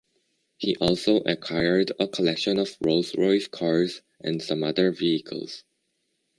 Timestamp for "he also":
0.57-1.17